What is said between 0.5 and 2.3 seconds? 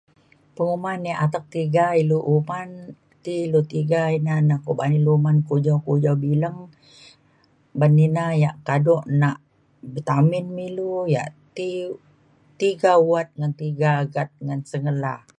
penguman ia' atek tiga ilu